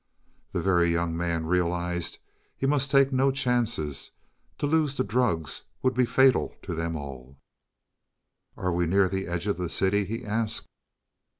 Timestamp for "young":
0.91-1.15